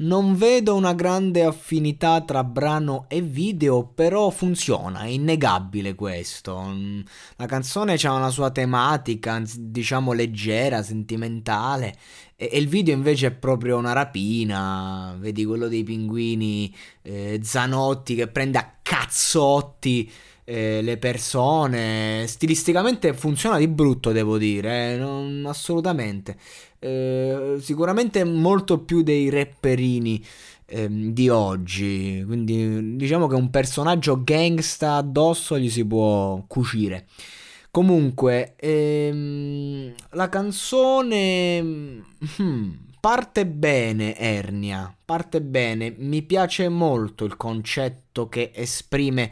[0.00, 6.72] Non vedo una grande affinità tra brano e video, però funziona, è innegabile questo.
[7.34, 11.96] La canzone ha una sua tematica, diciamo leggera, sentimentale,
[12.36, 15.16] e, il video invece è proprio una rapina.
[15.18, 16.72] Vedi quello dei pinguini
[17.02, 20.08] eh, Zanotti che prende a cazzotti
[20.48, 22.24] eh, le persone.
[22.26, 26.38] Stilisticamente funziona di brutto, devo dire, eh, non, assolutamente.
[26.78, 30.24] Eh, sicuramente molto più dei rapperini
[30.64, 32.24] ehm, di oggi.
[32.26, 37.06] Quindi diciamo che un personaggio gangsta addosso gli si può cucire.
[37.70, 41.60] Comunque, ehm, la canzone
[42.40, 42.70] hmm,
[43.00, 45.94] parte bene, Ernia, parte bene.
[45.98, 49.30] Mi piace molto il concetto che esprime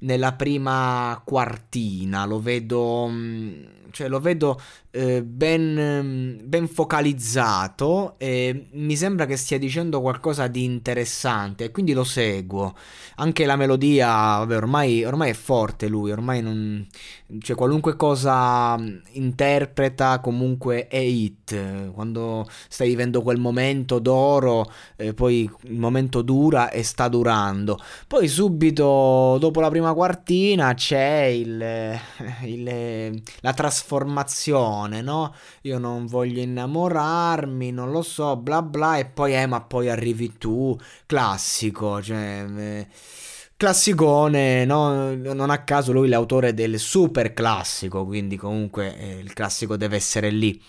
[0.00, 4.60] nella prima quartina, lo vedo, mm, cioè, lo vedo
[4.98, 11.70] eh, ben, mm, ben, focalizzato e mi sembra che stia dicendo qualcosa di interessante e
[11.70, 12.74] quindi lo seguo.
[13.16, 16.84] Anche la melodia, vabbè, ormai, ormai è forte lui, ormai non...
[17.38, 21.92] cioè qualunque cosa mm, interpreta comunque è hit.
[21.92, 27.78] Quando stai vivendo quel momento d'oro, eh, poi il momento dura e sta durando.
[28.08, 31.98] Poi subito dopo la prima quartina c'è il,
[32.42, 35.34] il, la trasformazione canzone, no?
[35.62, 40.36] Io non voglio innamorarmi, non lo so, bla bla, e poi, eh, ma poi arrivi
[40.38, 42.46] tu, classico, cioè...
[42.56, 42.86] Eh,
[43.56, 45.14] classicone, no?
[45.16, 49.96] non a caso lui è l'autore del super classico, quindi comunque eh, il classico deve
[49.96, 50.60] essere lì.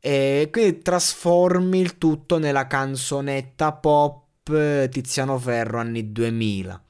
[0.00, 6.82] E quindi trasformi il tutto nella canzonetta pop eh, Tiziano Ferro anni 2000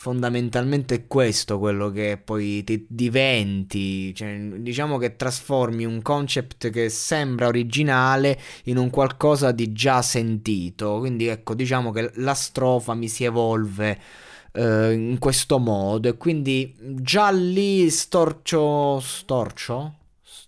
[0.00, 6.88] fondamentalmente è questo quello che poi ti diventi, cioè, diciamo che trasformi un concept che
[6.88, 13.08] sembra originale in un qualcosa di già sentito, quindi ecco diciamo che la strofa mi
[13.08, 13.98] si evolve
[14.52, 19.97] eh, in questo modo e quindi già lì storcio, storcio?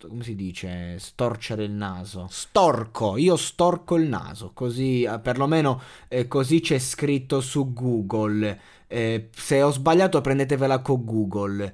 [0.08, 0.98] Come si dice?
[0.98, 2.26] Storcere il naso.
[2.30, 8.60] Storco, io storco il naso, così eh, perlomeno eh, così c'è scritto su Google.
[8.86, 11.72] Eh, se ho sbagliato prendetevela con Google.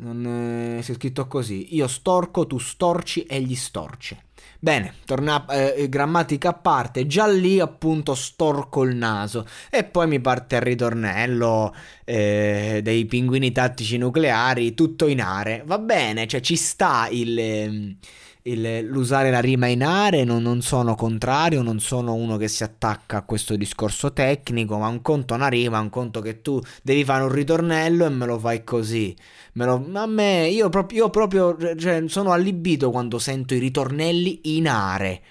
[0.00, 1.74] Non, eh, si è scritto così.
[1.74, 4.22] Io storco, tu storci, egli storce.
[4.60, 10.20] Bene, torna, eh, grammatica a parte, già lì appunto storco il naso e poi mi
[10.20, 15.62] parte il ritornello eh, dei pinguini tattici nucleari, tutto in are.
[15.64, 17.38] Va bene, cioè ci sta il...
[17.38, 17.96] Eh,
[18.42, 22.62] il, l'usare la rima in are, non, non, sono contrario, non sono uno che si
[22.62, 27.04] attacca a questo discorso tecnico, ma un conto una rima, un conto che tu devi
[27.04, 29.16] fare un ritornello e me lo fai così.
[29.54, 34.56] Me lo, a me, io, proprio, io proprio cioè, sono allibito quando sento i ritornelli
[34.56, 35.22] in are.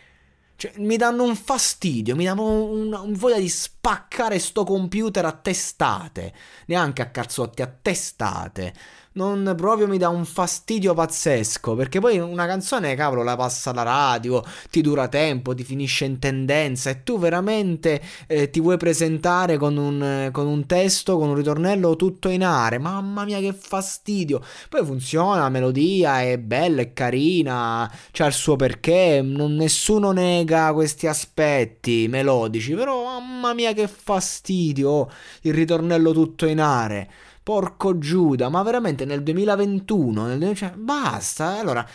[0.56, 5.32] Cioè, mi danno un fastidio, mi danno una un voglia di spaccare sto computer a
[5.32, 6.34] testate.
[6.66, 8.74] Neanche a cazzotti, a testate
[9.18, 11.76] non proprio mi dà un fastidio pazzesco.
[11.76, 16.20] Perché poi una canzone, cavolo, la passa la radio, ti dura tempo, ti finisce in
[16.20, 16.90] tendenza.
[16.92, 21.96] E tu veramente eh, ti vuoi presentare con un, con un, testo, con un ritornello
[21.96, 22.78] tutto in are.
[22.78, 24.42] Mamma mia, che fastidio.
[24.70, 29.22] Poi funziona, la melodia è bella, è carina, c'ha il suo perché.
[29.24, 32.74] Non, nessuno nega questi aspetti melodici.
[32.76, 35.10] Però, mamma mia, che fastidio.
[35.42, 37.10] Il ritornello tutto in are.
[37.48, 41.58] Porco Giuda, ma veramente nel 2021, nel, cioè, basta.
[41.58, 41.88] Allora,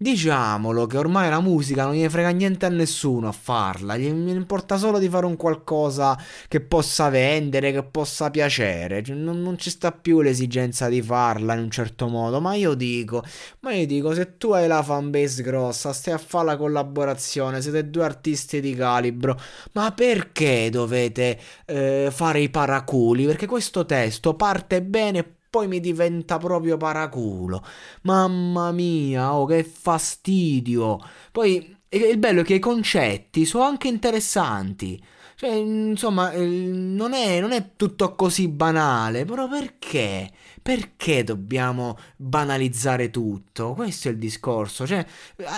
[0.00, 4.76] Diciamolo che ormai la musica non gli frega niente a nessuno a farla, gli importa
[4.76, 6.16] solo di fare un qualcosa
[6.46, 11.54] che possa vendere, che possa piacere, cioè, non, non, ci sta più l'esigenza di farla
[11.54, 13.24] in un certo modo, ma io dico,
[13.60, 17.90] ma io dico, se tu hai la fanbase grossa, stai a fare la collaborazione, siete
[17.90, 19.36] due artisti di calibro,
[19.72, 23.26] ma perché dovete eh, fare i paraculi?
[23.26, 27.64] Perché questo testo parte bene poi mi diventa proprio paraculo.
[28.02, 30.98] Mamma mia, oh che fastidio.
[31.32, 35.02] Poi il bello è che i concetti sono anche interessanti.
[35.38, 40.28] Cioè, insomma, non è, non è tutto così banale, però perché?
[40.60, 43.72] Perché dobbiamo banalizzare tutto?
[43.74, 44.84] Questo è il discorso.
[44.84, 45.06] Cioè,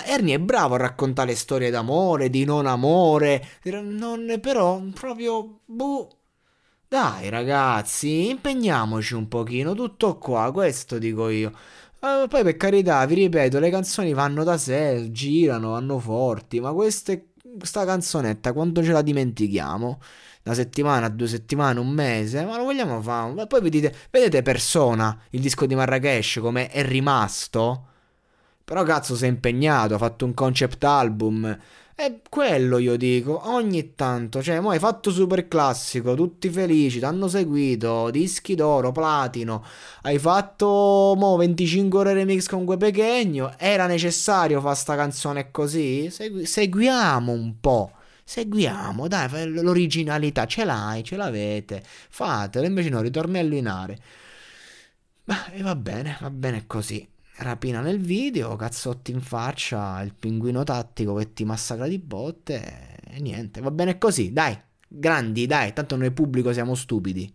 [0.05, 5.61] Ernie è bravo a raccontare storie d'amore, di non amore, non, però proprio...
[5.65, 6.20] Boh,
[6.91, 11.53] dai ragazzi, impegniamoci un pochino, tutto qua, questo dico io.
[12.01, 16.73] Uh, poi per carità, vi ripeto, le canzoni vanno da sé, girano, vanno forti, ma
[16.73, 20.01] queste, questa canzonetta quando ce la dimentichiamo?
[20.43, 23.31] Una settimana, due settimane, un mese, ma lo vogliamo fare?
[23.35, 27.85] Ma poi vedete, vedete Persona, il disco di Marrakesh, come è rimasto?
[28.65, 31.57] Però cazzo si è impegnato, ha fatto un concept album,
[31.95, 37.05] è quello io dico, ogni tanto, cioè, mo hai fatto super classico, tutti felici, ti
[37.05, 39.63] hanno seguito, dischi d'oro, platino,
[40.03, 46.09] hai fatto mo 25 ore remix con Gue Pechegno, era necessario fare sta canzone così?
[46.09, 47.91] Segui- seguiamo un po'.
[48.23, 53.97] Seguiamo, dai, l'originalità ce l'hai, ce l'avete, fatelo, invece no, ritornello in area.
[55.25, 57.07] Ma va bene, va bene così
[57.41, 63.19] rapina nel video, cazzotti in faccia, il pinguino tattico che ti massacra di botte e
[63.19, 64.57] niente, va bene così, dai,
[64.87, 67.33] grandi, dai, tanto noi pubblico siamo stupidi.